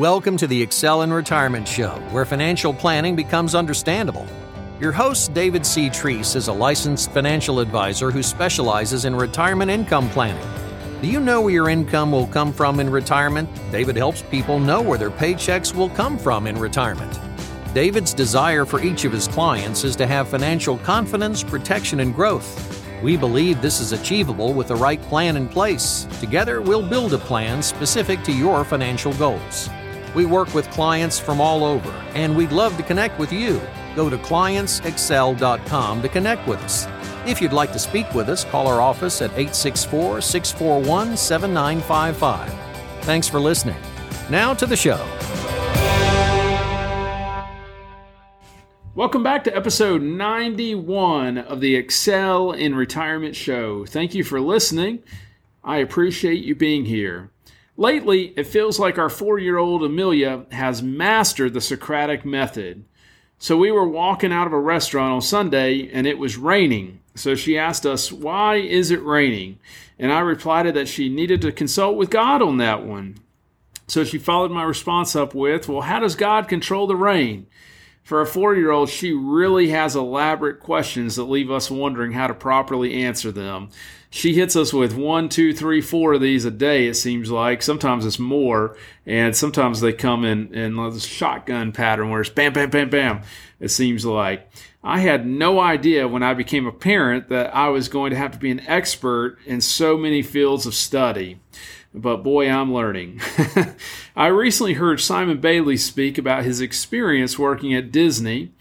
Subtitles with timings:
[0.00, 4.26] Welcome to the Excel in Retirement Show, where financial planning becomes understandable.
[4.80, 5.90] Your host, David C.
[5.90, 10.42] Treese, is a licensed financial advisor who specializes in retirement income planning.
[11.02, 13.46] Do you know where your income will come from in retirement?
[13.70, 17.20] David helps people know where their paychecks will come from in retirement.
[17.74, 22.82] David's desire for each of his clients is to have financial confidence, protection, and growth.
[23.02, 26.06] We believe this is achievable with the right plan in place.
[26.20, 29.68] Together, we'll build a plan specific to your financial goals.
[30.14, 33.60] We work with clients from all over, and we'd love to connect with you.
[33.94, 36.86] Go to clientsexcel.com to connect with us.
[37.26, 42.52] If you'd like to speak with us, call our office at 864 641 7955.
[43.04, 43.76] Thanks for listening.
[44.30, 45.04] Now to the show.
[48.96, 53.86] Welcome back to episode 91 of the Excel in Retirement Show.
[53.86, 55.02] Thank you for listening.
[55.62, 57.30] I appreciate you being here.
[57.80, 62.84] Lately, it feels like our four year old Amelia has mastered the Socratic method.
[63.38, 67.00] So, we were walking out of a restaurant on Sunday and it was raining.
[67.14, 69.60] So, she asked us, Why is it raining?
[69.98, 73.16] And I replied that she needed to consult with God on that one.
[73.86, 77.46] So, she followed my response up with, Well, how does God control the rain?
[78.02, 82.26] For a four year old, she really has elaborate questions that leave us wondering how
[82.26, 83.68] to properly answer them.
[84.12, 87.62] She hits us with one, two, three, four of these a day, it seems like.
[87.62, 92.52] Sometimes it's more, and sometimes they come in, in a shotgun pattern where it's bam,
[92.52, 93.22] bam, bam, bam,
[93.60, 94.50] it seems like.
[94.82, 98.32] I had no idea when I became a parent that I was going to have
[98.32, 101.38] to be an expert in so many fields of study
[101.92, 103.20] but boy, I'm learning.
[104.16, 108.52] I recently heard Simon Bailey speak about his experience working at Disney.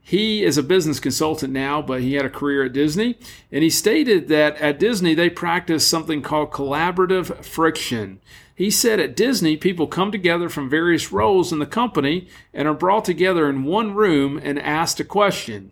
[0.00, 3.18] He is a business consultant now, but he had a career at Disney.
[3.52, 8.20] And he stated that at Disney, they practice something called collaborative friction.
[8.54, 12.74] He said at Disney, people come together from various roles in the company and are
[12.74, 15.70] brought together in one room and asked a question.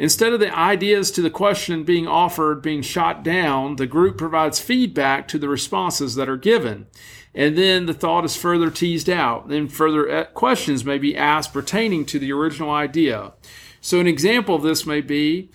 [0.00, 4.58] Instead of the ideas to the question being offered being shot down, the group provides
[4.58, 6.86] feedback to the responses that are given.
[7.34, 9.50] And then the thought is further teased out.
[9.50, 13.34] Then further uh, questions may be asked pertaining to the original idea.
[13.82, 15.50] So, an example of this may be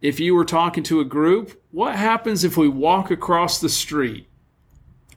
[0.00, 4.26] if you were talking to a group, what happens if we walk across the street?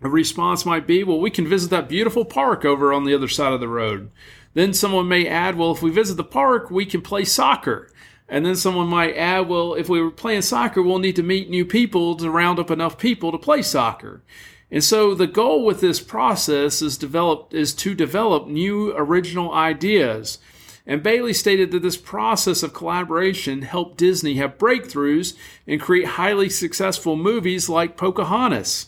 [0.01, 3.29] A response might be, well, we can visit that beautiful park over on the other
[3.29, 4.11] side of the road.
[4.53, 7.89] Then someone may add, well, if we visit the park, we can play soccer.
[8.29, 11.49] And then someone might add, well, if we were playing soccer, we'll need to meet
[11.49, 14.23] new people to round up enough people to play soccer.
[14.71, 20.39] And so the goal with this process is develop is to develop new original ideas.
[20.87, 25.35] And Bailey stated that this process of collaboration helped Disney have breakthroughs
[25.67, 28.87] and create highly successful movies like Pocahontas.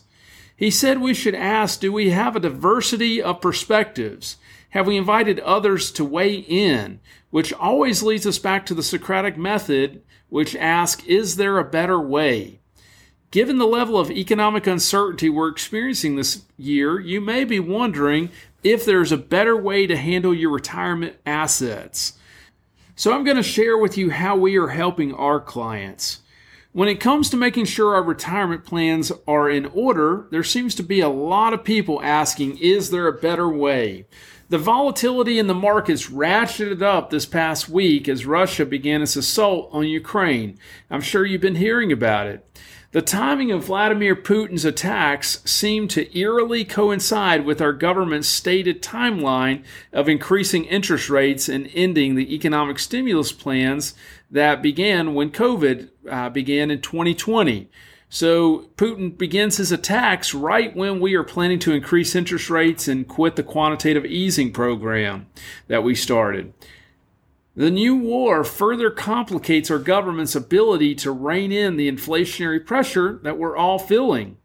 [0.56, 4.38] He said we should ask, do we have a diversity of perspectives?
[4.70, 7.00] Have we invited others to weigh in?
[7.30, 12.00] Which always leads us back to the Socratic method, which asks, is there a better
[12.00, 12.60] way?
[13.32, 18.30] Given the level of economic uncertainty we're experiencing this year, you may be wondering
[18.64, 22.14] if there's a better way to handle your retirement assets.
[22.96, 26.22] So, I'm going to share with you how we are helping our clients.
[26.76, 30.84] When it comes to making sure our retirement plans are in order, there seems to
[30.84, 34.08] be a lot of people asking, is there a better way?
[34.50, 39.70] The volatility in the markets ratcheted up this past week as Russia began its assault
[39.72, 40.60] on Ukraine.
[40.92, 42.46] I'm sure you've been hearing about it.
[42.96, 49.66] The timing of Vladimir Putin's attacks seemed to eerily coincide with our government's stated timeline
[49.92, 53.96] of increasing interest rates and ending the economic stimulus plans
[54.32, 57.70] that began when COVID uh, began in 2020.
[58.08, 63.06] So Putin begins his attacks right when we are planning to increase interest rates and
[63.06, 65.28] quit the quantitative easing program
[65.68, 66.54] that we started.
[67.58, 73.38] The new war further complicates our government's ability to rein in the inflationary pressure that
[73.38, 74.38] we're all feeling.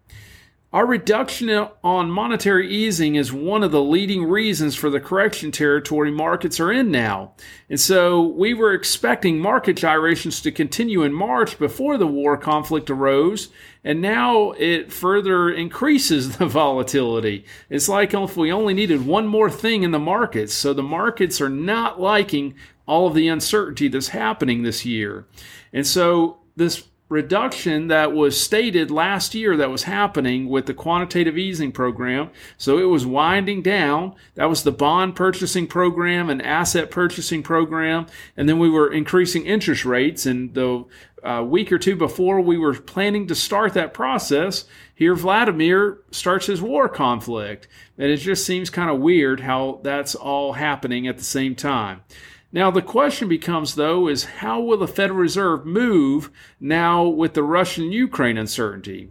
[0.72, 1.50] Our reduction
[1.82, 6.70] on monetary easing is one of the leading reasons for the correction territory markets are
[6.70, 7.32] in now.
[7.68, 12.88] And so we were expecting market gyrations to continue in March before the war conflict
[12.88, 13.48] arose,
[13.82, 17.44] and now it further increases the volatility.
[17.68, 20.54] It's like if we only needed one more thing in the markets.
[20.54, 22.54] So the markets are not liking
[22.86, 25.26] all of the uncertainty that's happening this year.
[25.72, 31.36] And so this reduction that was stated last year that was happening with the quantitative
[31.36, 32.30] easing program.
[32.56, 34.14] So it was winding down.
[34.36, 38.06] That was the bond purchasing program and asset purchasing program.
[38.36, 40.24] And then we were increasing interest rates.
[40.24, 40.84] And the
[41.24, 44.64] uh, week or two before we were planning to start that process,
[44.94, 47.66] here Vladimir starts his war conflict.
[47.98, 52.02] And it just seems kind of weird how that's all happening at the same time.
[52.52, 57.44] Now, the question becomes, though, is how will the Federal Reserve move now with the
[57.44, 59.10] Russian Ukraine uncertainty?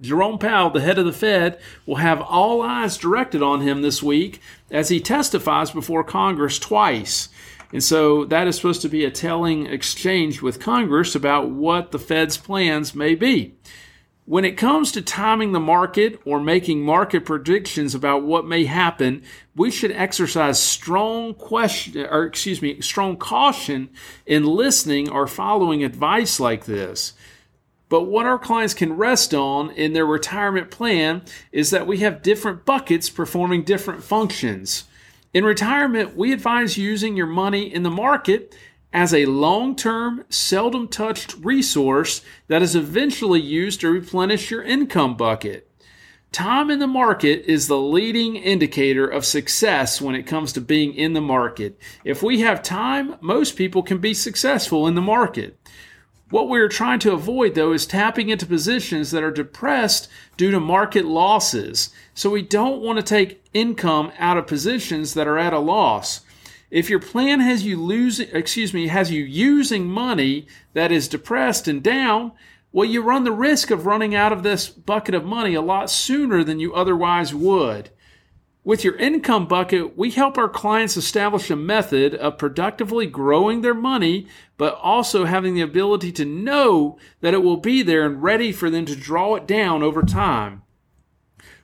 [0.00, 4.02] Jerome Powell, the head of the Fed, will have all eyes directed on him this
[4.02, 4.40] week
[4.70, 7.28] as he testifies before Congress twice.
[7.72, 11.98] And so that is supposed to be a telling exchange with Congress about what the
[11.98, 13.54] Fed's plans may be.
[14.28, 19.22] When it comes to timing the market or making market predictions about what may happen,
[19.56, 23.88] we should exercise strong question or excuse me, strong caution
[24.26, 27.14] in listening or following advice like this.
[27.88, 32.20] But what our clients can rest on in their retirement plan is that we have
[32.20, 34.84] different buckets performing different functions.
[35.32, 38.54] In retirement, we advise using your money in the market
[38.92, 45.16] as a long term, seldom touched resource that is eventually used to replenish your income
[45.16, 45.70] bucket.
[46.32, 50.92] Time in the market is the leading indicator of success when it comes to being
[50.94, 51.78] in the market.
[52.04, 55.58] If we have time, most people can be successful in the market.
[56.30, 60.50] What we are trying to avoid, though, is tapping into positions that are depressed due
[60.50, 61.88] to market losses.
[62.12, 66.20] So we don't want to take income out of positions that are at a loss.
[66.70, 71.66] If your plan has you losing, excuse me, has you using money that is depressed
[71.66, 72.32] and down,
[72.72, 75.90] well, you run the risk of running out of this bucket of money a lot
[75.90, 77.90] sooner than you otherwise would.
[78.64, 83.72] With your income bucket, we help our clients establish a method of productively growing their
[83.72, 84.26] money,
[84.58, 88.68] but also having the ability to know that it will be there and ready for
[88.68, 90.62] them to draw it down over time.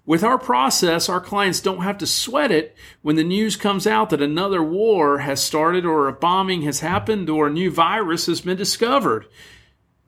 [0.07, 4.11] With our process, our clients don't have to sweat it when the news comes out
[4.11, 8.43] that another war has started or a bombing has happened or a new virus has
[8.43, 9.27] been discovered.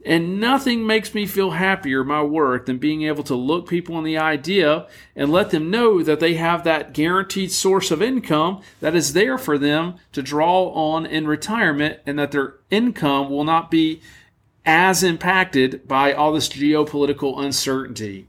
[0.05, 4.05] And nothing makes me feel happier my work than being able to look people in
[4.05, 8.95] the idea and let them know that they have that guaranteed source of income that
[8.95, 13.71] is there for them to draw on in retirement and that their income will not
[13.71, 14.03] be
[14.67, 18.29] as impacted by all this geopolitical uncertainty.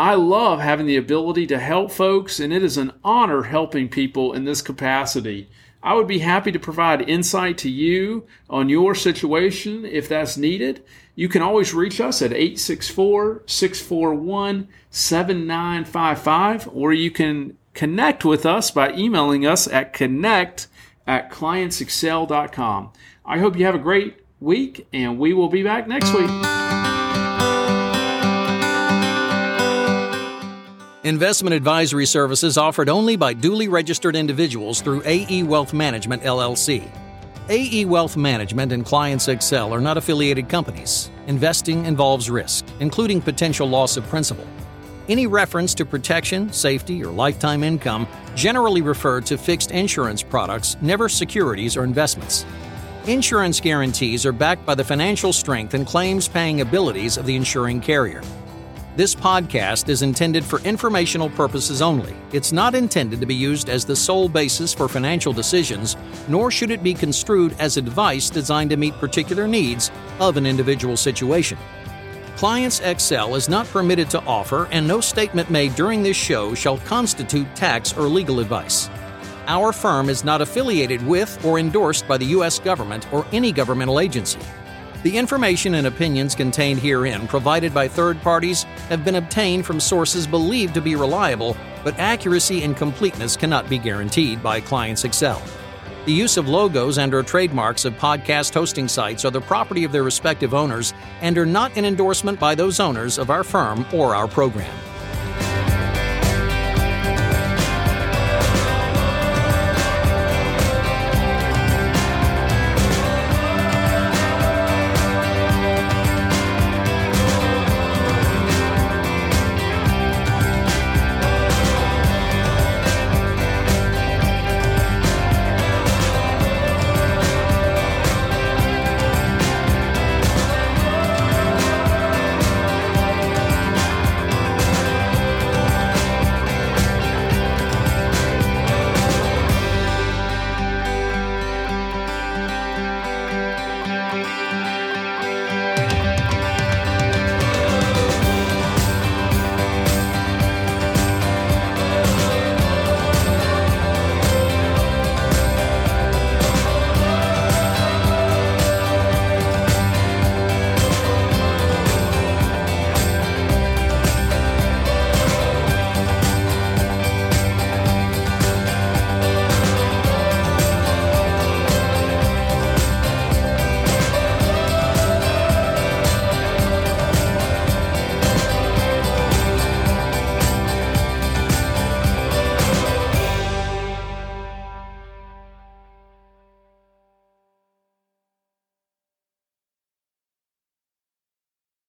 [0.00, 4.32] I love having the ability to help folks, and it is an honor helping people
[4.32, 5.50] in this capacity.
[5.82, 10.82] I would be happy to provide insight to you on your situation if that's needed.
[11.16, 18.70] You can always reach us at 864 641 7955, or you can connect with us
[18.70, 20.68] by emailing us at connect
[21.06, 22.90] at clientsexcel.com.
[23.26, 26.30] I hope you have a great week, and we will be back next week.
[31.02, 36.86] Investment advisory services offered only by duly registered individuals through AE Wealth Management LLC.
[37.48, 41.10] AE Wealth Management and Clients Excel are not affiliated companies.
[41.26, 44.46] Investing involves risk, including potential loss of principal.
[45.08, 51.08] Any reference to protection, safety, or lifetime income generally refer to fixed insurance products, never
[51.08, 52.44] securities or investments.
[53.06, 57.80] Insurance guarantees are backed by the financial strength and claims paying abilities of the insuring
[57.80, 58.20] carrier.
[58.96, 62.16] This podcast is intended for informational purposes only.
[62.32, 65.96] It's not intended to be used as the sole basis for financial decisions,
[66.26, 70.96] nor should it be construed as advice designed to meet particular needs of an individual
[70.96, 71.56] situation.
[72.36, 76.78] Clients Excel is not permitted to offer, and no statement made during this show shall
[76.78, 78.90] constitute tax or legal advice.
[79.46, 82.58] Our firm is not affiliated with or endorsed by the U.S.
[82.58, 84.40] government or any governmental agency.
[85.02, 90.26] The information and opinions contained herein, provided by third parties, have been obtained from sources
[90.26, 95.40] believed to be reliable, but accuracy and completeness cannot be guaranteed by Clients Excel.
[96.04, 99.92] The use of logos and or trademarks of podcast hosting sites are the property of
[99.92, 100.92] their respective owners
[101.22, 104.89] and are not an endorsement by those owners of our firm or our program.